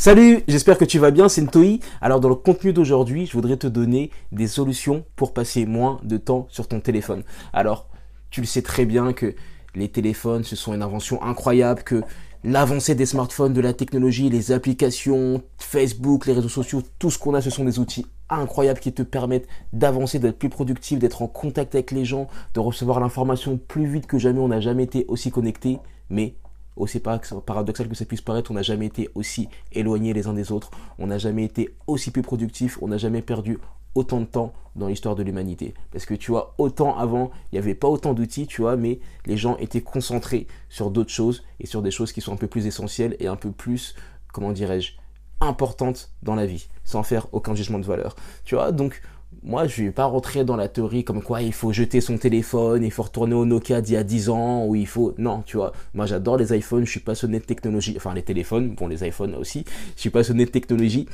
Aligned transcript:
Salut, 0.00 0.44
j'espère 0.46 0.78
que 0.78 0.84
tu 0.84 1.00
vas 1.00 1.10
bien, 1.10 1.28
c'est 1.28 1.42
Ntoi. 1.42 1.80
Alors 2.00 2.20
dans 2.20 2.28
le 2.28 2.36
contenu 2.36 2.72
d'aujourd'hui, 2.72 3.26
je 3.26 3.32
voudrais 3.32 3.56
te 3.56 3.66
donner 3.66 4.12
des 4.30 4.46
solutions 4.46 5.04
pour 5.16 5.34
passer 5.34 5.66
moins 5.66 5.98
de 6.04 6.18
temps 6.18 6.46
sur 6.50 6.68
ton 6.68 6.78
téléphone. 6.78 7.24
Alors, 7.52 7.88
tu 8.30 8.40
le 8.40 8.46
sais 8.46 8.62
très 8.62 8.86
bien 8.86 9.12
que 9.12 9.34
les 9.74 9.88
téléphones, 9.88 10.44
ce 10.44 10.54
sont 10.54 10.72
une 10.72 10.82
invention 10.82 11.20
incroyable, 11.20 11.82
que 11.82 12.04
l'avancée 12.44 12.94
des 12.94 13.06
smartphones, 13.06 13.52
de 13.52 13.60
la 13.60 13.72
technologie, 13.72 14.30
les 14.30 14.52
applications, 14.52 15.42
Facebook, 15.58 16.26
les 16.26 16.32
réseaux 16.34 16.48
sociaux, 16.48 16.80
tout 17.00 17.10
ce 17.10 17.18
qu'on 17.18 17.34
a, 17.34 17.40
ce 17.40 17.50
sont 17.50 17.64
des 17.64 17.80
outils 17.80 18.06
incroyables 18.30 18.78
qui 18.78 18.92
te 18.92 19.02
permettent 19.02 19.48
d'avancer, 19.72 20.20
d'être 20.20 20.38
plus 20.38 20.48
productif, 20.48 21.00
d'être 21.00 21.22
en 21.22 21.26
contact 21.26 21.74
avec 21.74 21.90
les 21.90 22.04
gens, 22.04 22.28
de 22.54 22.60
recevoir 22.60 23.00
l'information 23.00 23.58
plus 23.58 23.86
vite 23.86 24.06
que 24.06 24.18
jamais. 24.18 24.38
On 24.38 24.46
n'a 24.46 24.60
jamais 24.60 24.84
été 24.84 25.06
aussi 25.08 25.32
connecté, 25.32 25.80
mais 26.08 26.36
aussi 26.78 27.00
paradoxal 27.00 27.88
que 27.88 27.94
ça 27.94 28.04
puisse 28.04 28.20
paraître, 28.20 28.50
on 28.50 28.54
n'a 28.54 28.62
jamais 28.62 28.86
été 28.86 29.10
aussi 29.14 29.48
éloignés 29.72 30.12
les 30.12 30.26
uns 30.26 30.34
des 30.34 30.52
autres, 30.52 30.70
on 30.98 31.06
n'a 31.08 31.18
jamais 31.18 31.44
été 31.44 31.74
aussi 31.86 32.10
peu 32.10 32.22
productif, 32.22 32.78
on 32.82 32.88
n'a 32.88 32.98
jamais 32.98 33.22
perdu 33.22 33.58
autant 33.94 34.20
de 34.20 34.26
temps 34.26 34.52
dans 34.76 34.86
l'histoire 34.86 35.16
de 35.16 35.22
l'humanité. 35.22 35.74
Parce 35.90 36.06
que 36.06 36.14
tu 36.14 36.30
vois, 36.30 36.54
autant 36.58 36.96
avant, 36.96 37.30
il 37.50 37.56
n'y 37.56 37.58
avait 37.58 37.74
pas 37.74 37.88
autant 37.88 38.14
d'outils, 38.14 38.46
tu 38.46 38.62
vois, 38.62 38.76
mais 38.76 39.00
les 39.26 39.36
gens 39.36 39.56
étaient 39.58 39.80
concentrés 39.80 40.46
sur 40.68 40.90
d'autres 40.90 41.10
choses 41.10 41.44
et 41.60 41.66
sur 41.66 41.82
des 41.82 41.90
choses 41.90 42.12
qui 42.12 42.20
sont 42.20 42.32
un 42.32 42.36
peu 42.36 42.46
plus 42.46 42.66
essentielles 42.66 43.16
et 43.18 43.26
un 43.26 43.36
peu 43.36 43.50
plus, 43.50 43.94
comment 44.32 44.52
dirais-je, 44.52 44.92
importantes 45.40 46.12
dans 46.22 46.34
la 46.34 46.46
vie, 46.46 46.68
sans 46.84 47.02
faire 47.02 47.26
aucun 47.32 47.54
jugement 47.54 47.78
de 47.78 47.84
valeur. 47.84 48.14
Tu 48.44 48.54
vois, 48.54 48.72
donc 48.72 49.02
moi, 49.42 49.66
je 49.66 49.82
ne 49.82 49.86
vais 49.86 49.92
pas 49.92 50.04
rentrer 50.04 50.44
dans 50.44 50.56
la 50.56 50.68
théorie 50.68 51.04
comme 51.04 51.22
quoi 51.22 51.42
il 51.42 51.52
faut 51.52 51.72
jeter 51.72 52.00
son 52.00 52.18
téléphone, 52.18 52.82
il 52.82 52.90
faut 52.90 53.04
retourner 53.04 53.34
au 53.34 53.44
Nokia 53.44 53.80
d'il 53.80 53.94
y 53.94 53.96
a 53.96 54.04
10 54.04 54.28
ans, 54.30 54.66
ou 54.66 54.74
il 54.74 54.86
faut... 54.86 55.14
Non, 55.18 55.42
tu 55.46 55.56
vois, 55.56 55.72
moi 55.94 56.06
j'adore 56.06 56.36
les 56.36 56.56
iPhones, 56.56 56.84
je 56.84 56.90
suis 56.90 57.00
passionné 57.00 57.38
de 57.38 57.44
technologie, 57.44 57.94
enfin 57.96 58.14
les 58.14 58.22
téléphones, 58.22 58.74
bon 58.74 58.88
les 58.88 59.06
iPhones 59.06 59.34
aussi, 59.34 59.64
je 59.96 60.00
suis 60.00 60.10
passionné 60.10 60.44
de 60.44 60.50
technologie, 60.50 61.06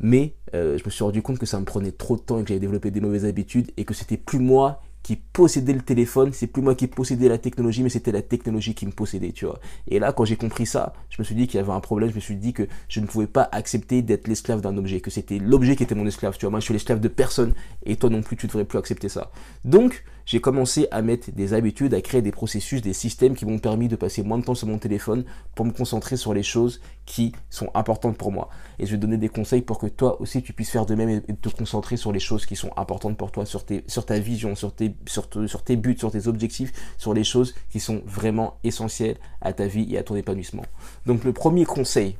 mais 0.00 0.34
euh, 0.54 0.78
je 0.78 0.84
me 0.84 0.90
suis 0.90 1.04
rendu 1.04 1.22
compte 1.22 1.38
que 1.38 1.46
ça 1.46 1.58
me 1.58 1.64
prenait 1.64 1.92
trop 1.92 2.16
de 2.16 2.22
temps 2.22 2.38
et 2.38 2.42
que 2.42 2.48
j'avais 2.48 2.60
développé 2.60 2.90
des 2.90 3.00
mauvaises 3.00 3.24
habitudes 3.24 3.70
et 3.76 3.84
que 3.84 3.94
c'était 3.94 4.16
plus 4.16 4.38
moi 4.38 4.82
qui 5.02 5.16
possédait 5.16 5.72
le 5.72 5.80
téléphone, 5.80 6.32
c'est 6.32 6.46
plus 6.46 6.62
moi 6.62 6.74
qui 6.74 6.86
possédais 6.86 7.28
la 7.28 7.38
technologie, 7.38 7.82
mais 7.82 7.88
c'était 7.88 8.12
la 8.12 8.22
technologie 8.22 8.74
qui 8.74 8.86
me 8.86 8.92
possédait, 8.92 9.32
tu 9.32 9.46
vois. 9.46 9.58
Et 9.88 9.98
là, 9.98 10.12
quand 10.12 10.24
j'ai 10.24 10.36
compris 10.36 10.66
ça, 10.66 10.92
je 11.10 11.16
me 11.18 11.24
suis 11.24 11.34
dit 11.34 11.46
qu'il 11.46 11.58
y 11.58 11.62
avait 11.62 11.72
un 11.72 11.80
problème, 11.80 12.10
je 12.10 12.14
me 12.14 12.20
suis 12.20 12.36
dit 12.36 12.52
que 12.52 12.68
je 12.88 13.00
ne 13.00 13.06
pouvais 13.06 13.26
pas 13.26 13.48
accepter 13.52 14.02
d'être 14.02 14.28
l'esclave 14.28 14.60
d'un 14.60 14.76
objet, 14.76 15.00
que 15.00 15.10
c'était 15.10 15.38
l'objet 15.38 15.76
qui 15.76 15.82
était 15.82 15.94
mon 15.94 16.06
esclave, 16.06 16.36
tu 16.38 16.46
vois. 16.46 16.50
Moi, 16.50 16.60
je 16.60 16.64
suis 16.66 16.74
l'esclave 16.74 17.00
de 17.00 17.08
personne, 17.08 17.54
et 17.84 17.96
toi 17.96 18.10
non 18.10 18.22
plus, 18.22 18.36
tu 18.36 18.46
ne 18.46 18.48
devrais 18.48 18.64
plus 18.64 18.78
accepter 18.78 19.08
ça. 19.08 19.30
Donc, 19.64 20.04
j'ai 20.24 20.40
commencé 20.40 20.86
à 20.90 21.02
mettre 21.02 21.32
des 21.32 21.54
habitudes, 21.54 21.94
à 21.94 22.00
créer 22.00 22.22
des 22.22 22.30
processus, 22.30 22.80
des 22.80 22.92
systèmes 22.92 23.34
qui 23.34 23.44
m'ont 23.44 23.58
permis 23.58 23.88
de 23.88 23.96
passer 23.96 24.22
moins 24.22 24.38
de 24.38 24.44
temps 24.44 24.54
sur 24.54 24.68
mon 24.68 24.78
téléphone 24.78 25.24
pour 25.54 25.66
me 25.66 25.72
concentrer 25.72 26.16
sur 26.16 26.32
les 26.32 26.42
choses 26.42 26.80
qui 27.06 27.32
sont 27.50 27.70
importantes 27.74 28.16
pour 28.16 28.30
moi. 28.30 28.48
Et 28.78 28.86
je 28.86 28.92
vais 28.92 28.98
donner 28.98 29.16
des 29.16 29.28
conseils 29.28 29.62
pour 29.62 29.78
que 29.78 29.86
toi 29.86 30.20
aussi 30.20 30.42
tu 30.42 30.52
puisses 30.52 30.70
faire 30.70 30.86
de 30.86 30.94
même 30.94 31.08
et 31.10 31.20
te 31.20 31.48
concentrer 31.48 31.96
sur 31.96 32.12
les 32.12 32.20
choses 32.20 32.46
qui 32.46 32.56
sont 32.56 32.70
importantes 32.76 33.16
pour 33.16 33.32
toi, 33.32 33.44
sur, 33.44 33.64
tes, 33.64 33.84
sur 33.88 34.06
ta 34.06 34.18
vision, 34.18 34.54
sur 34.54 34.74
tes, 34.74 34.91
sur, 35.06 35.28
tes 35.28 35.76
buts, 35.76 35.96
sur 35.98 36.10
tes 36.10 36.26
objectifs, 36.26 36.72
sur 36.98 37.14
les 37.14 37.24
choses 37.24 37.54
qui 37.70 37.80
sont 37.80 38.02
vraiment 38.06 38.58
essentielles 38.64 39.16
à 39.40 39.52
ta 39.52 39.66
vie 39.66 39.86
et 39.94 39.98
à 39.98 40.02
ton 40.02 40.16
épanouissement. 40.16 40.64
Donc 41.06 41.24
le 41.24 41.32
premier 41.32 41.64
conseil 41.64 42.16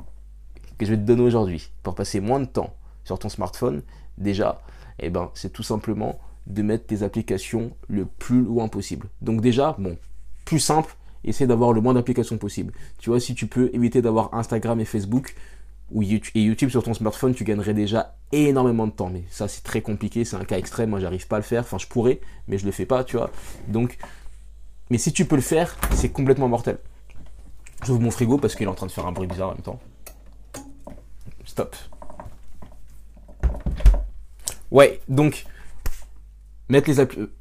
que 0.78 0.86
je 0.86 0.90
vais 0.92 0.96
te 0.96 1.02
donner 1.02 1.22
aujourd'hui 1.22 1.70
pour 1.82 1.94
passer 1.94 2.20
moins 2.20 2.40
de 2.40 2.46
temps 2.46 2.74
sur 3.04 3.18
ton 3.18 3.28
smartphone, 3.28 3.82
déjà, 4.18 4.62
eh 4.98 5.10
ben, 5.10 5.30
c'est 5.34 5.52
tout 5.52 5.62
simplement 5.62 6.18
de 6.46 6.62
mettre 6.62 6.86
tes 6.86 7.02
applications 7.02 7.72
le 7.88 8.04
plus 8.06 8.42
loin 8.42 8.68
possible. 8.68 9.08
Donc 9.20 9.40
déjà, 9.40 9.76
bon, 9.78 9.96
plus 10.44 10.58
simple, 10.58 10.96
essaie 11.24 11.46
d'avoir 11.46 11.72
le 11.72 11.80
moins 11.80 11.94
d'applications 11.94 12.38
possible. 12.38 12.72
Tu 12.98 13.10
vois, 13.10 13.20
si 13.20 13.34
tu 13.34 13.46
peux 13.46 13.70
éviter 13.72 14.02
d'avoir 14.02 14.34
Instagram 14.34 14.80
et 14.80 14.84
Facebook 14.84 15.34
et 15.94 16.42
YouTube 16.42 16.70
sur 16.70 16.82
ton 16.82 16.94
smartphone, 16.94 17.34
tu 17.34 17.44
gagnerais 17.44 17.74
déjà 17.74 18.16
énormément 18.32 18.86
de 18.86 18.92
temps. 18.92 19.10
Mais 19.10 19.24
ça, 19.30 19.48
c'est 19.48 19.62
très 19.62 19.82
compliqué, 19.82 20.24
c'est 20.24 20.36
un 20.36 20.44
cas 20.44 20.58
extrême. 20.58 20.90
Moi, 20.90 21.00
j'arrive 21.00 21.26
pas 21.26 21.36
à 21.36 21.38
le 21.38 21.44
faire. 21.44 21.62
Enfin, 21.62 21.78
je 21.78 21.86
pourrais, 21.86 22.20
mais 22.48 22.58
je 22.58 22.64
le 22.64 22.72
fais 22.72 22.86
pas, 22.86 23.04
tu 23.04 23.16
vois. 23.16 23.30
Donc, 23.68 23.98
mais 24.90 24.98
si 24.98 25.12
tu 25.12 25.24
peux 25.24 25.36
le 25.36 25.42
faire, 25.42 25.76
c'est 25.94 26.10
complètement 26.10 26.48
mortel. 26.48 26.78
J'ouvre 27.84 28.00
mon 28.00 28.10
frigo 28.10 28.38
parce 28.38 28.54
qu'il 28.54 28.66
est 28.66 28.70
en 28.70 28.74
train 28.74 28.86
de 28.86 28.92
faire 28.92 29.06
un 29.06 29.12
bruit 29.12 29.26
bizarre 29.26 29.48
en 29.48 29.52
même 29.52 29.62
temps. 29.62 29.80
Stop. 31.44 31.76
Ouais, 34.70 35.00
donc 35.08 35.44
mettre 36.68 36.88
les 36.88 37.00
euh, 37.00 37.32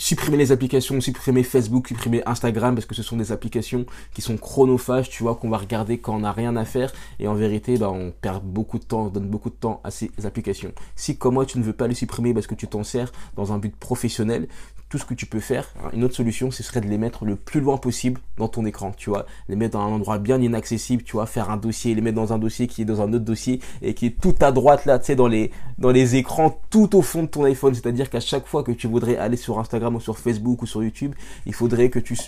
supprimer 0.00 0.38
les 0.38 0.50
applications, 0.50 1.00
supprimer 1.00 1.42
Facebook, 1.42 1.88
supprimer 1.88 2.22
Instagram 2.26 2.74
parce 2.74 2.86
que 2.86 2.94
ce 2.94 3.02
sont 3.02 3.16
des 3.16 3.32
applications 3.32 3.84
qui 4.14 4.22
sont 4.22 4.36
chronophages, 4.36 5.10
tu 5.10 5.22
vois, 5.22 5.36
qu'on 5.36 5.50
va 5.50 5.58
regarder 5.58 5.98
quand 5.98 6.16
on 6.16 6.20
n'a 6.20 6.32
rien 6.32 6.56
à 6.56 6.64
faire 6.64 6.92
et 7.18 7.28
en 7.28 7.34
vérité, 7.34 7.76
bah, 7.76 7.90
on 7.90 8.10
perd 8.10 8.42
beaucoup 8.42 8.78
de 8.78 8.84
temps, 8.84 9.06
on 9.06 9.08
donne 9.08 9.28
beaucoup 9.28 9.50
de 9.50 9.54
temps 9.54 9.80
à 9.84 9.90
ces 9.90 10.10
applications. 10.24 10.72
Si 10.96 11.16
comme 11.16 11.34
moi 11.34 11.44
tu 11.44 11.58
ne 11.58 11.64
veux 11.64 11.74
pas 11.74 11.86
les 11.86 11.94
supprimer 11.94 12.32
parce 12.32 12.46
que 12.46 12.54
tu 12.54 12.66
t'en 12.66 12.82
sers 12.82 13.12
dans 13.36 13.52
un 13.52 13.58
but 13.58 13.76
professionnel, 13.76 14.48
tout 14.90 14.98
ce 14.98 15.04
que 15.04 15.14
tu 15.14 15.24
peux 15.24 15.38
faire, 15.38 15.72
une 15.92 16.02
autre 16.02 16.16
solution, 16.16 16.50
ce 16.50 16.64
serait 16.64 16.80
de 16.80 16.88
les 16.88 16.98
mettre 16.98 17.24
le 17.24 17.36
plus 17.36 17.60
loin 17.60 17.78
possible 17.78 18.20
dans 18.36 18.48
ton 18.48 18.66
écran, 18.66 18.92
tu 18.96 19.08
vois, 19.08 19.24
les 19.48 19.54
mettre 19.54 19.78
dans 19.78 19.84
un 19.84 19.92
endroit 19.92 20.18
bien 20.18 20.42
inaccessible, 20.42 21.04
tu 21.04 21.12
vois, 21.12 21.26
faire 21.26 21.48
un 21.48 21.56
dossier, 21.56 21.94
les 21.94 22.00
mettre 22.00 22.16
dans 22.16 22.32
un 22.32 22.38
dossier 22.38 22.66
qui 22.66 22.82
est 22.82 22.84
dans 22.84 23.00
un 23.00 23.12
autre 23.12 23.24
dossier 23.24 23.60
et 23.82 23.94
qui 23.94 24.06
est 24.06 24.20
tout 24.20 24.34
à 24.40 24.50
droite 24.50 24.86
là, 24.86 24.98
tu 24.98 25.06
sais, 25.06 25.14
dans 25.14 25.28
les, 25.28 26.16
écrans, 26.16 26.60
tout 26.70 26.96
au 26.96 27.02
fond 27.02 27.22
de 27.22 27.28
ton 27.28 27.44
iPhone. 27.44 27.72
C'est-à-dire 27.72 28.10
qu'à 28.10 28.18
chaque 28.18 28.48
fois 28.48 28.64
que 28.64 28.72
tu 28.72 28.88
voudrais 28.88 29.16
aller 29.16 29.36
sur 29.36 29.60
Instagram 29.60 29.94
ou 29.94 30.00
sur 30.00 30.18
Facebook 30.18 30.60
ou 30.62 30.66
sur 30.66 30.82
YouTube, 30.82 31.14
il 31.46 31.54
faudrait 31.54 31.88
que 31.88 32.00
tu, 32.00 32.18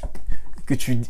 que 0.64 0.74
tu 0.74 1.00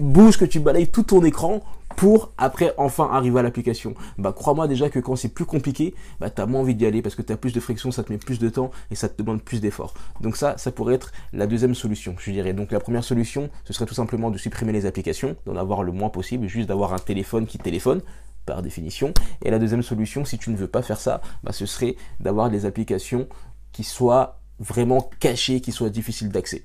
bouges, 0.00 0.36
que 0.36 0.44
tu 0.44 0.58
balayes 0.58 0.88
tout 0.88 1.04
ton 1.04 1.24
écran 1.24 1.62
pour 1.96 2.32
après 2.38 2.74
enfin 2.76 3.08
arriver 3.10 3.40
à 3.40 3.42
l'application. 3.42 3.94
Bah 4.18 4.32
crois-moi 4.32 4.68
déjà 4.68 4.90
que 4.90 4.98
quand 4.98 5.16
c'est 5.16 5.30
plus 5.30 5.46
compliqué, 5.46 5.94
bah 6.20 6.30
t'as 6.30 6.46
moins 6.46 6.60
envie 6.60 6.74
d'y 6.74 6.86
aller 6.86 7.02
parce 7.02 7.14
que 7.14 7.22
t'as 7.22 7.36
plus 7.36 7.52
de 7.52 7.60
friction, 7.60 7.90
ça 7.90 8.04
te 8.04 8.12
met 8.12 8.18
plus 8.18 8.38
de 8.38 8.48
temps 8.48 8.70
et 8.90 8.94
ça 8.94 9.08
te 9.08 9.20
demande 9.20 9.42
plus 9.42 9.60
d'efforts. 9.60 9.94
Donc 10.20 10.36
ça, 10.36 10.56
ça 10.58 10.70
pourrait 10.70 10.94
être 10.94 11.12
la 11.32 11.46
deuxième 11.46 11.74
solution, 11.74 12.14
je 12.18 12.30
dirais. 12.30 12.52
Donc 12.52 12.70
la 12.70 12.80
première 12.80 13.04
solution, 13.04 13.48
ce 13.64 13.72
serait 13.72 13.86
tout 13.86 13.94
simplement 13.94 14.30
de 14.30 14.38
supprimer 14.38 14.72
les 14.72 14.86
applications, 14.86 15.36
d'en 15.46 15.56
avoir 15.56 15.82
le 15.82 15.92
moins 15.92 16.10
possible, 16.10 16.46
juste 16.46 16.68
d'avoir 16.68 16.92
un 16.92 16.98
téléphone 16.98 17.46
qui 17.46 17.58
téléphone 17.58 18.02
par 18.44 18.62
définition. 18.62 19.12
Et 19.44 19.50
la 19.50 19.58
deuxième 19.58 19.82
solution, 19.82 20.24
si 20.24 20.38
tu 20.38 20.50
ne 20.50 20.56
veux 20.56 20.68
pas 20.68 20.82
faire 20.82 21.00
ça, 21.00 21.20
bah, 21.42 21.52
ce 21.52 21.66
serait 21.66 21.96
d'avoir 22.20 22.50
des 22.50 22.64
applications 22.66 23.26
qui 23.72 23.84
soient 23.84 24.40
vraiment 24.58 25.10
cachées, 25.20 25.60
qui 25.60 25.72
soient 25.72 25.90
difficiles 25.90 26.28
d'accès. 26.28 26.64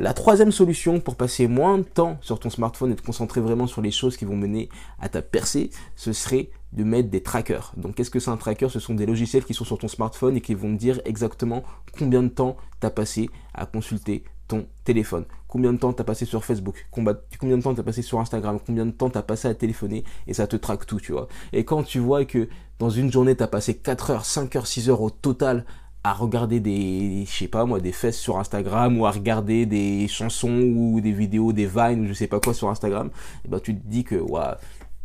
La 0.00 0.12
troisième 0.12 0.50
solution 0.50 0.98
pour 0.98 1.14
passer 1.14 1.46
moins 1.46 1.78
de 1.78 1.84
temps 1.84 2.18
sur 2.20 2.40
ton 2.40 2.50
smartphone 2.50 2.90
et 2.90 2.96
te 2.96 3.02
concentrer 3.02 3.40
vraiment 3.40 3.68
sur 3.68 3.80
les 3.80 3.92
choses 3.92 4.16
qui 4.16 4.24
vont 4.24 4.34
mener 4.34 4.68
à 4.98 5.08
ta 5.08 5.22
percée, 5.22 5.70
ce 5.94 6.12
serait 6.12 6.50
de 6.72 6.82
mettre 6.82 7.10
des 7.10 7.22
trackers. 7.22 7.72
Donc 7.76 7.94
qu'est-ce 7.94 8.10
que 8.10 8.18
c'est 8.18 8.32
un 8.32 8.36
tracker? 8.36 8.68
Ce 8.68 8.80
sont 8.80 8.94
des 8.94 9.06
logiciels 9.06 9.44
qui 9.44 9.54
sont 9.54 9.64
sur 9.64 9.78
ton 9.78 9.86
smartphone 9.86 10.36
et 10.36 10.40
qui 10.40 10.54
vont 10.54 10.74
te 10.74 10.80
dire 10.80 11.00
exactement 11.04 11.62
combien 11.96 12.24
de 12.24 12.28
temps 12.28 12.56
tu 12.80 12.86
as 12.88 12.90
passé 12.90 13.30
à 13.54 13.66
consulter 13.66 14.24
ton 14.48 14.66
téléphone, 14.82 15.26
combien 15.46 15.72
de 15.72 15.78
temps 15.78 15.92
tu 15.92 16.02
as 16.02 16.04
passé 16.04 16.24
sur 16.24 16.44
Facebook, 16.44 16.86
combien 16.90 17.14
de 17.56 17.62
temps 17.62 17.72
tu 17.72 17.80
as 17.80 17.84
passé 17.84 18.02
sur 18.02 18.18
Instagram, 18.18 18.58
combien 18.66 18.86
de 18.86 18.90
temps 18.90 19.10
tu 19.10 19.16
as 19.16 19.22
passé 19.22 19.46
à 19.46 19.54
téléphoner 19.54 20.02
et 20.26 20.34
ça 20.34 20.48
te 20.48 20.56
traque 20.56 20.86
tout, 20.86 20.98
tu 20.98 21.12
vois. 21.12 21.28
Et 21.52 21.64
quand 21.64 21.84
tu 21.84 22.00
vois 22.00 22.24
que 22.24 22.48
dans 22.80 22.90
une 22.90 23.12
journée 23.12 23.36
tu 23.36 23.44
as 23.44 23.48
passé 23.48 23.76
4 23.76 24.10
heures, 24.10 24.24
5 24.24 24.56
heures, 24.56 24.66
6 24.66 24.90
heures 24.90 25.02
au 25.02 25.10
total 25.10 25.64
à 26.04 26.12
regarder 26.12 26.60
des, 26.60 27.24
je 27.26 27.32
sais 27.32 27.48
pas 27.48 27.64
moi, 27.64 27.80
des 27.80 27.92
fesses 27.92 28.18
sur 28.18 28.38
Instagram 28.38 29.00
ou 29.00 29.06
à 29.06 29.10
regarder 29.10 29.64
des 29.64 30.06
chansons 30.06 30.60
ou 30.76 31.00
des 31.00 31.12
vidéos, 31.12 31.52
des 31.52 31.66
vines 31.66 32.04
ou 32.04 32.06
je 32.06 32.12
sais 32.12 32.26
pas 32.26 32.40
quoi 32.40 32.52
sur 32.52 32.68
Instagram, 32.68 33.08
et 33.08 33.38
eh 33.46 33.48
ben 33.48 33.58
tu 33.58 33.74
te 33.74 33.80
dis 33.86 34.04
que 34.04 34.16
ouais, 34.16 34.42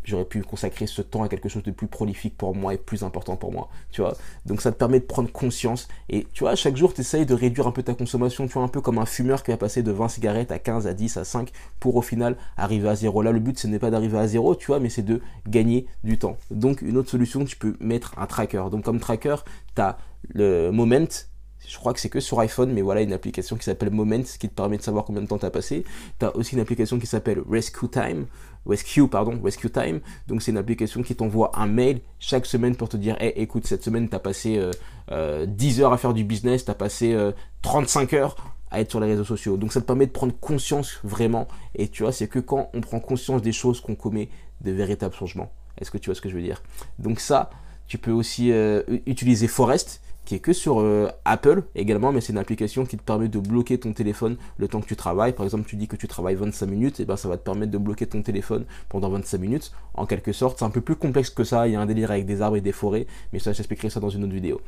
j'aurais 0.03 0.25
pu 0.25 0.41
consacrer 0.41 0.87
ce 0.87 1.01
temps 1.01 1.23
à 1.23 1.29
quelque 1.29 1.47
chose 1.47 1.63
de 1.63 1.71
plus 1.71 1.87
prolifique 1.87 2.35
pour 2.37 2.53
moi 2.53 2.73
et 2.73 2.77
plus 2.77 3.03
important 3.03 3.37
pour 3.37 3.53
moi, 3.53 3.69
tu 3.91 4.01
vois. 4.01 4.15
Donc 4.45 4.61
ça 4.61 4.73
te 4.73 4.77
permet 4.77 4.99
de 4.99 5.05
prendre 5.05 5.31
conscience 5.31 5.87
et 6.09 6.27
tu 6.33 6.43
vois, 6.43 6.55
chaque 6.55 6.75
jour 6.75 6.93
tu 6.93 6.99
essayes 7.01 7.25
de 7.25 7.33
réduire 7.33 7.67
un 7.67 7.71
peu 7.71 7.83
ta 7.83 7.93
consommation, 7.93 8.47
tu 8.47 8.53
vois, 8.53 8.63
un 8.63 8.67
peu 8.67 8.81
comme 8.81 8.97
un 8.97 9.05
fumeur 9.05 9.43
qui 9.43 9.51
va 9.51 9.57
passer 9.57 9.83
de 9.83 9.91
20 9.91 10.09
cigarettes 10.09 10.51
à 10.51 10.59
15, 10.59 10.85
à 10.85 10.93
10, 10.93 11.15
à 11.15 11.23
5 11.23 11.49
pour 11.79 11.95
au 11.95 12.01
final 12.01 12.35
arriver 12.57 12.89
à 12.89 12.95
zéro. 12.95 13.21
Là, 13.21 13.31
le 13.31 13.39
but 13.39 13.57
ce 13.57 13.67
n'est 13.67 13.79
pas 13.79 13.91
d'arriver 13.91 14.17
à 14.17 14.27
zéro, 14.27 14.55
tu 14.55 14.67
vois, 14.67 14.79
mais 14.79 14.89
c'est 14.89 15.03
de 15.03 15.21
gagner 15.47 15.85
du 16.03 16.17
temps. 16.17 16.37
Donc 16.51 16.81
une 16.81 16.97
autre 16.97 17.09
solution, 17.09 17.45
tu 17.45 17.55
peux 17.55 17.75
mettre 17.79 18.17
un 18.17 18.25
tracker. 18.25 18.65
Donc 18.71 18.83
comme 18.83 18.99
tracker, 18.99 19.37
tu 19.75 19.81
as 19.81 19.97
le 20.29 20.71
Moment, 20.71 21.07
je 21.69 21.77
crois 21.77 21.93
que 21.93 21.99
c'est 21.99 22.09
que 22.09 22.19
sur 22.19 22.39
iPhone, 22.39 22.71
mais 22.71 22.81
voilà, 22.81 23.01
une 23.01 23.13
application 23.13 23.55
qui 23.55 23.63
s'appelle 23.63 23.91
Moment, 23.91 24.23
qui 24.23 24.49
te 24.49 24.53
permet 24.53 24.77
de 24.77 24.81
savoir 24.81 25.05
combien 25.05 25.21
de 25.21 25.27
temps 25.27 25.37
tu 25.37 25.45
as 25.45 25.51
passé. 25.51 25.83
Tu 26.19 26.25
as 26.25 26.35
aussi 26.35 26.55
une 26.55 26.61
application 26.61 26.97
qui 26.97 27.05
s'appelle 27.05 27.43
Rescue 27.47 27.89
Time, 27.89 28.25
Rescue, 28.65 29.07
pardon, 29.07 29.39
Rescue 29.43 29.69
Time. 29.69 29.99
Donc, 30.27 30.41
c'est 30.41 30.51
une 30.51 30.57
application 30.57 31.03
qui 31.03 31.15
t'envoie 31.15 31.51
un 31.55 31.67
mail 31.67 32.01
chaque 32.17 32.45
semaine 32.45 32.75
pour 32.75 32.89
te 32.89 32.97
dire, 32.97 33.15
hey, 33.19 33.33
écoute, 33.35 33.67
cette 33.67 33.83
semaine, 33.83 34.09
tu 34.09 34.15
as 34.15 34.19
passé 34.19 34.55
10 34.55 34.59
euh, 35.11 35.45
euh, 35.51 35.79
heures 35.79 35.93
à 35.93 35.97
faire 35.97 36.13
du 36.13 36.23
business, 36.23 36.65
tu 36.65 36.71
as 36.71 36.75
passé 36.75 37.15
35 37.61 38.13
euh, 38.13 38.17
heures 38.17 38.35
à 38.71 38.81
être 38.81 38.89
sur 38.89 38.99
les 38.99 39.07
réseaux 39.07 39.23
sociaux. 39.23 39.57
Donc 39.57 39.73
ça 39.73 39.81
te 39.81 39.85
permet 39.85 40.05
de 40.05 40.11
prendre 40.11 40.33
conscience 40.39 40.99
vraiment. 41.03 41.47
Et 41.75 41.87
tu 41.87 42.03
vois, 42.03 42.11
c'est 42.11 42.27
que 42.27 42.39
quand 42.39 42.69
on 42.73 42.81
prend 42.81 42.99
conscience 42.99 43.41
des 43.41 43.51
choses 43.51 43.79
qu'on 43.79 43.95
commet 43.95 44.29
de 44.61 44.71
véritables 44.71 45.15
changements. 45.15 45.51
Est-ce 45.79 45.89
que 45.89 45.97
tu 45.97 46.09
vois 46.09 46.15
ce 46.15 46.21
que 46.21 46.29
je 46.29 46.35
veux 46.35 46.41
dire? 46.41 46.61
Donc 46.99 47.19
ça, 47.19 47.49
tu 47.87 47.97
peux 47.97 48.11
aussi 48.11 48.51
utiliser 49.07 49.47
Forest 49.47 50.01
qui 50.29 50.35
est 50.35 50.39
que 50.39 50.53
sur 50.53 50.79
euh, 50.79 51.07
Apple 51.25 51.63
également, 51.73 52.11
mais 52.11 52.21
c'est 52.21 52.33
une 52.33 52.37
application 52.37 52.85
qui 52.85 52.97
te 52.97 53.01
permet 53.01 53.29
de 53.29 53.39
bloquer 53.39 53.79
ton 53.79 53.93
téléphone 53.93 54.37
le 54.59 54.67
temps 54.67 54.79
que 54.79 54.85
tu 54.85 54.95
travailles. 54.95 55.33
Par 55.33 55.43
exemple, 55.43 55.67
tu 55.67 55.75
dis 55.75 55.87
que 55.87 55.95
tu 55.95 56.07
travailles 56.07 56.35
25 56.35 56.67
minutes, 56.67 56.99
et 56.99 57.05
ben 57.05 57.15
ça 57.15 57.27
va 57.27 57.35
te 57.35 57.41
permettre 57.41 57.71
de 57.71 57.79
bloquer 57.79 58.05
ton 58.05 58.21
téléphone 58.21 58.65
pendant 58.89 59.09
25 59.09 59.41
minutes. 59.41 59.71
En 59.95 60.05
quelque 60.05 60.31
sorte, 60.31 60.59
c'est 60.59 60.65
un 60.65 60.69
peu 60.69 60.81
plus 60.81 60.95
complexe 60.95 61.31
que 61.31 61.43
ça. 61.43 61.67
Il 61.67 61.73
y 61.73 61.75
a 61.75 61.81
un 61.81 61.87
délire 61.87 62.11
avec 62.11 62.27
des 62.27 62.43
arbres 62.43 62.57
et 62.57 62.61
des 62.61 62.71
forêts, 62.71 63.07
mais 63.33 63.39
ça, 63.39 63.53
j'expliquerai 63.53 63.89
ça 63.89 63.99
dans 63.99 64.11
une 64.11 64.23
autre 64.23 64.33
vidéo. 64.33 64.61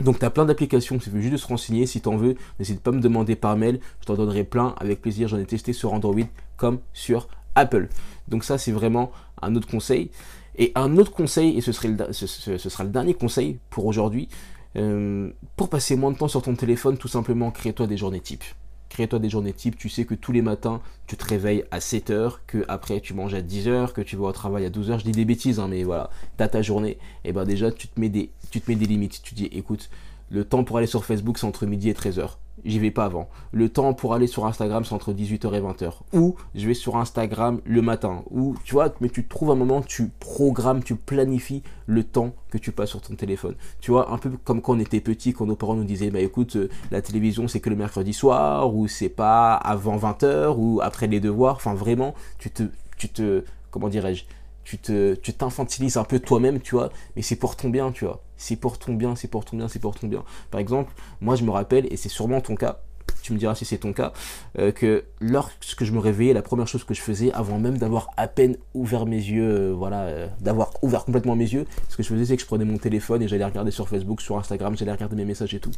Donc 0.00 0.18
tu 0.18 0.24
as 0.24 0.30
plein 0.30 0.46
d'applications, 0.46 0.96
tu 0.96 1.10
veux 1.10 1.20
juste 1.20 1.34
de 1.34 1.36
se 1.36 1.46
renseigner, 1.46 1.84
si 1.84 2.00
tu 2.00 2.08
en 2.08 2.16
veux, 2.16 2.36
n'hésite 2.58 2.80
pas 2.80 2.90
à 2.90 2.94
me 2.94 3.02
demander 3.02 3.36
par 3.36 3.58
mail, 3.58 3.80
je 4.00 4.06
t'en 4.06 4.14
donnerai 4.14 4.44
plein 4.44 4.74
avec 4.78 5.02
plaisir, 5.02 5.28
j'en 5.28 5.38
ai 5.38 5.44
testé 5.44 5.74
sur 5.74 5.92
Android 5.92 6.24
comme 6.56 6.78
sur 6.94 7.28
Apple. 7.54 7.88
Donc 8.28 8.44
ça 8.44 8.56
c'est 8.56 8.72
vraiment 8.72 9.12
un 9.42 9.54
autre 9.56 9.68
conseil. 9.68 10.10
Et 10.56 10.72
un 10.74 10.96
autre 10.96 11.12
conseil, 11.12 11.56
et 11.56 11.60
ce, 11.60 11.72
serait 11.72 11.90
ce, 12.12 12.26
sera 12.26 12.84
le 12.84 12.90
dernier 12.90 13.14
conseil 13.14 13.58
pour 13.70 13.86
aujourd'hui, 13.86 14.28
euh, 14.76 15.30
pour 15.56 15.68
passer 15.68 15.96
moins 15.96 16.12
de 16.12 16.16
temps 16.16 16.28
sur 16.28 16.42
ton 16.42 16.54
téléphone, 16.54 16.96
tout 16.96 17.08
simplement, 17.08 17.50
crée-toi 17.50 17.86
des 17.86 17.96
journées 17.96 18.20
types. 18.20 18.44
Crée-toi 18.88 19.18
des 19.18 19.30
journées 19.30 19.52
types. 19.52 19.76
Tu 19.76 19.88
sais 19.88 20.04
que 20.04 20.14
tous 20.14 20.32
les 20.32 20.42
matins, 20.42 20.80
tu 21.06 21.16
te 21.16 21.24
réveilles 21.24 21.64
à 21.70 21.80
7 21.80 22.10
h 22.10 22.32
que 22.46 22.64
après 22.68 23.00
tu 23.00 23.14
manges 23.14 23.34
à 23.34 23.40
10 23.40 23.68
h 23.68 23.92
que 23.92 24.00
tu 24.00 24.16
vas 24.16 24.26
au 24.26 24.32
travail 24.32 24.64
à 24.64 24.70
12 24.70 24.90
h 24.90 24.98
Je 24.98 25.04
dis 25.04 25.12
des 25.12 25.24
bêtises, 25.24 25.60
hein, 25.60 25.68
mais 25.68 25.84
voilà, 25.84 26.10
tu 26.36 26.42
as 26.42 26.48
ta 26.48 26.62
journée. 26.62 26.98
Et 27.24 27.32
ben 27.32 27.44
déjà, 27.44 27.70
tu 27.70 27.88
te, 27.88 28.00
mets 28.00 28.08
des, 28.08 28.30
tu 28.50 28.60
te 28.60 28.70
mets 28.70 28.76
des 28.76 28.86
limites. 28.86 29.22
Tu 29.22 29.34
dis, 29.34 29.46
écoute, 29.52 29.90
le 30.30 30.44
temps 30.44 30.64
pour 30.64 30.78
aller 30.78 30.86
sur 30.86 31.04
Facebook, 31.04 31.38
c'est 31.38 31.46
entre 31.46 31.66
midi 31.66 31.88
et 31.88 31.94
13 31.94 32.18
h 32.18 32.30
j'y 32.64 32.78
vais 32.78 32.90
pas 32.90 33.04
avant. 33.04 33.28
Le 33.52 33.68
temps 33.68 33.94
pour 33.94 34.14
aller 34.14 34.26
sur 34.26 34.46
Instagram, 34.46 34.84
c'est 34.84 34.94
entre 34.94 35.12
18h 35.12 35.54
et 35.54 35.60
20h. 35.60 35.92
Ou 36.12 36.36
je 36.54 36.66
vais 36.66 36.74
sur 36.74 36.96
Instagram 36.96 37.60
le 37.64 37.82
matin. 37.82 38.22
Ou 38.30 38.54
tu 38.64 38.74
vois, 38.74 38.92
mais 39.00 39.08
tu 39.08 39.26
trouves 39.26 39.50
un 39.50 39.54
moment, 39.54 39.82
tu 39.82 40.10
programmes, 40.20 40.82
tu 40.82 40.96
planifies 40.96 41.62
le 41.86 42.04
temps 42.04 42.32
que 42.50 42.58
tu 42.58 42.72
passes 42.72 42.90
sur 42.90 43.00
ton 43.00 43.14
téléphone. 43.14 43.54
Tu 43.80 43.90
vois, 43.90 44.12
un 44.12 44.18
peu 44.18 44.30
comme 44.44 44.62
quand 44.62 44.74
on 44.74 44.80
était 44.80 45.00
petit, 45.00 45.32
quand 45.32 45.46
nos 45.46 45.56
parents 45.56 45.74
nous 45.74 45.84
disaient, 45.84 46.10
bah 46.10 46.20
écoute, 46.20 46.56
euh, 46.56 46.68
la 46.90 47.02
télévision 47.02 47.48
c'est 47.48 47.60
que 47.60 47.70
le 47.70 47.76
mercredi 47.76 48.12
soir, 48.12 48.74
ou 48.74 48.88
c'est 48.88 49.08
pas 49.08 49.54
avant 49.54 49.96
20h, 49.96 50.54
ou 50.56 50.80
après 50.82 51.06
les 51.06 51.20
devoirs. 51.20 51.56
Enfin 51.56 51.74
vraiment, 51.74 52.14
tu 52.38 52.50
te, 52.50 52.64
tu 52.96 53.08
te, 53.08 53.44
comment 53.70 53.88
dirais-je, 53.88 54.24
tu 54.64 54.78
te, 54.78 55.14
t'infantilises 55.14 55.96
un 55.96 56.04
peu 56.04 56.18
toi-même, 56.18 56.60
tu 56.60 56.74
vois, 56.74 56.90
mais 57.16 57.22
c'est 57.22 57.36
pour 57.36 57.56
ton 57.56 57.68
bien, 57.68 57.92
tu 57.92 58.04
vois. 58.04 58.22
C'est 58.36 58.56
pour 58.56 58.78
ton 58.78 58.94
bien, 58.94 59.16
c'est 59.16 59.28
pour 59.28 59.44
ton 59.44 59.56
bien, 59.56 59.68
c'est 59.68 59.78
pour 59.78 59.98
ton 59.98 60.06
bien. 60.06 60.24
Par 60.50 60.60
exemple, 60.60 60.92
moi 61.20 61.36
je 61.36 61.44
me 61.44 61.50
rappelle, 61.50 61.92
et 61.92 61.96
c'est 61.96 62.08
sûrement 62.08 62.40
ton 62.40 62.54
cas, 62.54 62.80
tu 63.22 63.32
me 63.32 63.38
diras 63.38 63.54
si 63.54 63.64
c'est 63.64 63.78
ton 63.78 63.92
cas, 63.92 64.12
euh, 64.58 64.72
que 64.72 65.04
lorsque 65.20 65.84
je 65.84 65.92
me 65.92 65.98
réveillais, 65.98 66.32
la 66.32 66.42
première 66.42 66.68
chose 66.68 66.84
que 66.84 66.94
je 66.94 67.00
faisais, 67.00 67.32
avant 67.32 67.58
même 67.58 67.78
d'avoir 67.78 68.10
à 68.16 68.28
peine 68.28 68.56
ouvert 68.74 69.06
mes 69.06 69.16
yeux, 69.16 69.70
euh, 69.70 69.72
voilà, 69.72 70.02
euh, 70.02 70.26
d'avoir 70.40 70.72
ouvert 70.82 71.04
complètement 71.04 71.36
mes 71.36 71.48
yeux, 71.48 71.66
ce 71.88 71.96
que 71.96 72.02
je 72.02 72.08
faisais, 72.08 72.24
c'est 72.24 72.36
que 72.36 72.42
je 72.42 72.46
prenais 72.46 72.64
mon 72.64 72.78
téléphone 72.78 73.22
et 73.22 73.28
j'allais 73.28 73.44
regarder 73.44 73.70
sur 73.70 73.88
Facebook, 73.88 74.20
sur 74.20 74.38
Instagram, 74.38 74.76
j'allais 74.76 74.92
regarder 74.92 75.16
mes 75.16 75.24
messages 75.24 75.54
et 75.54 75.60
tout. 75.60 75.70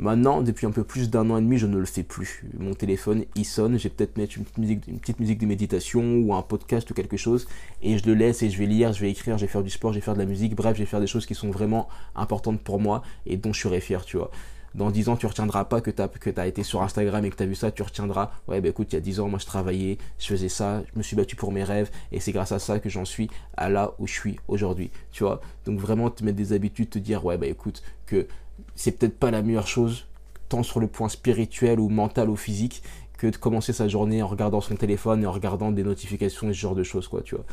Maintenant, 0.00 0.42
depuis 0.42 0.64
un 0.64 0.70
peu 0.70 0.84
plus 0.84 1.10
d'un 1.10 1.28
an 1.28 1.38
et 1.38 1.40
demi, 1.40 1.58
je 1.58 1.66
ne 1.66 1.76
le 1.76 1.84
fais 1.84 2.04
plus. 2.04 2.44
Mon 2.56 2.72
téléphone, 2.72 3.24
il 3.34 3.44
sonne, 3.44 3.80
j'ai 3.80 3.88
peut-être 3.88 4.16
mettre 4.16 4.38
une 4.38 4.44
petite, 4.44 4.58
musique, 4.58 4.86
une 4.86 5.00
petite 5.00 5.18
musique 5.18 5.38
de 5.40 5.46
méditation 5.46 6.18
ou 6.18 6.32
un 6.34 6.42
podcast 6.42 6.88
ou 6.88 6.94
quelque 6.94 7.16
chose, 7.16 7.48
et 7.82 7.98
je 7.98 8.06
le 8.06 8.14
laisse 8.14 8.44
et 8.44 8.48
je 8.48 8.58
vais 8.58 8.66
lire, 8.66 8.92
je 8.92 9.00
vais 9.00 9.10
écrire, 9.10 9.36
je 9.38 9.44
vais 9.44 9.50
faire 9.50 9.64
du 9.64 9.70
sport, 9.70 9.92
je 9.92 9.98
vais 9.98 10.04
faire 10.04 10.14
de 10.14 10.20
la 10.20 10.26
musique, 10.26 10.54
bref, 10.54 10.76
je 10.76 10.82
vais 10.82 10.86
faire 10.86 11.00
des 11.00 11.08
choses 11.08 11.26
qui 11.26 11.34
sont 11.34 11.50
vraiment 11.50 11.88
importantes 12.14 12.60
pour 12.60 12.78
moi 12.78 13.02
et 13.26 13.36
dont 13.36 13.52
je 13.52 13.60
serai 13.60 13.80
fier, 13.80 14.04
tu 14.04 14.18
vois 14.18 14.30
dans 14.74 14.90
10 14.90 15.08
ans, 15.08 15.16
tu 15.16 15.26
retiendras 15.26 15.64
pas 15.64 15.80
que 15.80 15.90
tu 15.90 16.00
as, 16.40 16.46
été 16.46 16.62
sur 16.62 16.82
Instagram 16.82 17.24
et 17.24 17.30
que 17.30 17.36
tu 17.36 17.42
as 17.42 17.46
vu 17.46 17.54
ça, 17.54 17.70
tu 17.70 17.82
retiendras, 17.82 18.30
ouais, 18.46 18.60
bah 18.60 18.68
écoute, 18.68 18.92
il 18.92 18.96
y 18.96 18.98
a 18.98 19.00
10 19.00 19.20
ans, 19.20 19.28
moi 19.28 19.38
je 19.38 19.46
travaillais, 19.46 19.98
je 20.18 20.26
faisais 20.26 20.48
ça, 20.48 20.82
je 20.92 20.98
me 20.98 21.02
suis 21.02 21.16
battu 21.16 21.36
pour 21.36 21.52
mes 21.52 21.64
rêves, 21.64 21.90
et 22.12 22.20
c'est 22.20 22.32
grâce 22.32 22.52
à 22.52 22.58
ça 22.58 22.78
que 22.78 22.88
j'en 22.88 23.04
suis 23.04 23.30
à 23.56 23.70
là 23.70 23.94
où 23.98 24.06
je 24.06 24.12
suis 24.12 24.38
aujourd'hui, 24.46 24.90
tu 25.10 25.24
vois. 25.24 25.40
Donc 25.64 25.80
vraiment, 25.80 26.10
te 26.10 26.22
mettre 26.22 26.36
des 26.36 26.52
habitudes, 26.52 26.90
te 26.90 26.98
dire, 26.98 27.24
ouais, 27.24 27.38
bah 27.38 27.46
écoute, 27.46 27.82
que 28.06 28.26
c'est 28.74 28.92
peut-être 28.92 29.18
pas 29.18 29.30
la 29.30 29.42
meilleure 29.42 29.66
chose, 29.66 30.06
tant 30.48 30.62
sur 30.62 30.80
le 30.80 30.86
point 30.86 31.08
spirituel 31.08 31.80
ou 31.80 31.88
mental 31.88 32.30
ou 32.30 32.36
physique, 32.36 32.82
que 33.16 33.26
de 33.26 33.36
commencer 33.36 33.72
sa 33.72 33.88
journée 33.88 34.22
en 34.22 34.28
regardant 34.28 34.60
son 34.60 34.76
téléphone 34.76 35.22
et 35.22 35.26
en 35.26 35.32
regardant 35.32 35.72
des 35.72 35.82
notifications 35.82 36.48
et 36.48 36.54
ce 36.54 36.58
genre 36.58 36.74
de 36.74 36.84
choses, 36.84 37.08
quoi, 37.08 37.20
tu 37.22 37.34
vois. 37.34 37.44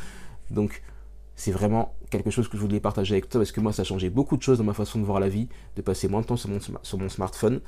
Donc, 0.51 0.83
c'est 1.35 1.51
vraiment 1.51 1.93
quelque 2.09 2.29
chose 2.29 2.47
que 2.47 2.57
je 2.57 2.61
voulais 2.61 2.79
partager 2.79 3.15
avec 3.15 3.29
toi 3.29 3.41
parce 3.41 3.51
que 3.51 3.59
moi 3.59 3.73
ça 3.73 3.81
a 3.81 3.85
changé 3.85 4.09
beaucoup 4.09 4.37
de 4.37 4.41
choses 4.41 4.57
dans 4.57 4.63
ma 4.63 4.73
façon 4.73 4.99
de 4.99 5.05
voir 5.05 5.19
la 5.19 5.27
vie, 5.27 5.49
de 5.75 5.81
passer 5.81 6.07
moins 6.07 6.21
de 6.21 6.25
temps 6.25 6.37
sur 6.37 6.49
mon, 6.49 7.09
smartphone. 7.09 7.59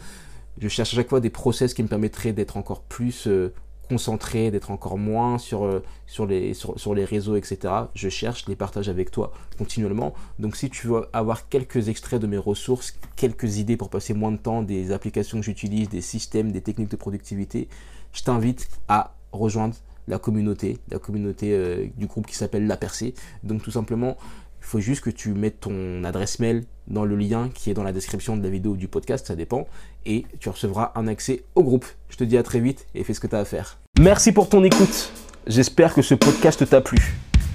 Je 0.59 0.67
cherche 0.69 0.93
à 0.93 0.95
chaque 0.95 1.09
fois 1.09 1.19
des 1.19 1.29
process 1.29 1.73
qui 1.73 1.83
me 1.83 1.87
permettraient 1.87 2.33
d'être 2.33 2.57
encore 2.57 2.81
plus 2.81 3.27
euh, 3.27 3.53
concentré, 3.87 4.51
d'être 4.51 4.71
encore 4.71 4.97
moins 4.97 5.37
sur, 5.37 5.63
euh, 5.63 5.83
les, 6.27 6.53
sur, 6.53 6.95
les 6.95 7.05
réseaux, 7.05 7.35
etc. 7.35 7.73
Je 7.93 8.09
cherche, 8.09 8.47
les 8.47 8.55
partage 8.55 8.89
avec 8.89 9.11
toi 9.11 9.31
continuellement. 9.57 10.13
Donc 10.39 10.55
si 10.55 10.69
tu 10.69 10.87
veux 10.87 11.07
avoir 11.13 11.49
quelques 11.49 11.89
extraits 11.89 12.21
de 12.21 12.27
mes 12.27 12.37
ressources, 12.37 12.97
quelques 13.15 13.57
idées 13.57 13.77
pour 13.77 13.89
passer 13.89 14.13
moins 14.13 14.31
de 14.31 14.37
temps, 14.37 14.61
des 14.61 14.91
applications 14.91 15.39
que 15.39 15.45
j'utilise, 15.45 15.89
des 15.89 16.01
systèmes, 16.01 16.51
des 16.51 16.61
techniques 16.61 16.91
de 16.91 16.95
productivité, 16.95 17.67
je 18.13 18.23
t'invite 18.23 18.69
à 18.87 19.13
rejoindre 19.31 19.75
la 20.07 20.19
communauté, 20.19 20.77
la 20.89 20.99
communauté 20.99 21.53
euh, 21.53 21.87
du 21.97 22.07
groupe 22.07 22.27
qui 22.27 22.35
s'appelle 22.35 22.65
La 22.65 22.77
Percée. 22.77 23.13
Donc 23.43 23.61
tout 23.61 23.71
simplement, 23.71 24.17
il 24.59 24.65
faut 24.65 24.79
juste 24.79 25.01
que 25.01 25.09
tu 25.09 25.33
mettes 25.33 25.61
ton 25.61 26.03
adresse 26.03 26.39
mail 26.39 26.65
dans 26.87 27.05
le 27.05 27.15
lien 27.15 27.49
qui 27.53 27.69
est 27.69 27.73
dans 27.73 27.83
la 27.83 27.91
description 27.91 28.37
de 28.37 28.43
la 28.43 28.49
vidéo 28.49 28.71
ou 28.71 28.77
du 28.77 28.87
podcast, 28.87 29.27
ça 29.27 29.35
dépend, 29.35 29.67
et 30.05 30.25
tu 30.39 30.49
recevras 30.49 30.91
un 30.95 31.07
accès 31.07 31.43
au 31.55 31.63
groupe. 31.63 31.85
Je 32.09 32.17
te 32.17 32.23
dis 32.23 32.37
à 32.37 32.43
très 32.43 32.59
vite 32.59 32.85
et 32.95 33.03
fais 33.03 33.13
ce 33.13 33.19
que 33.19 33.27
tu 33.27 33.35
as 33.35 33.39
à 33.39 33.45
faire. 33.45 33.77
Merci 33.99 34.31
pour 34.31 34.49
ton 34.49 34.63
écoute. 34.63 35.11
J'espère 35.47 35.93
que 35.93 36.01
ce 36.01 36.15
podcast 36.15 36.67
t'a 36.69 36.81
plu. 36.81 36.97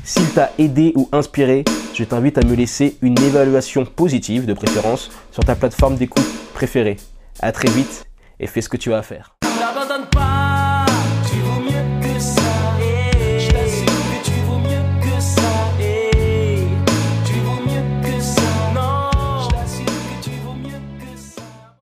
S'il 0.04 0.28
t'a 0.30 0.50
aidé 0.58 0.92
ou 0.96 1.08
inspiré, 1.12 1.64
je 1.94 2.04
t'invite 2.04 2.38
à 2.38 2.42
me 2.42 2.54
laisser 2.54 2.96
une 3.02 3.18
évaluation 3.20 3.84
positive 3.84 4.46
de 4.46 4.54
préférence 4.54 5.10
sur 5.30 5.44
ta 5.44 5.54
plateforme 5.54 5.96
d'écoute 5.96 6.26
préférée. 6.54 6.96
À 7.40 7.52
très 7.52 7.70
vite 7.70 8.04
et 8.40 8.46
fais 8.46 8.60
ce 8.62 8.68
que 8.68 8.76
tu 8.76 8.92
as 8.92 8.98
à 8.98 9.02
faire. 9.02 9.36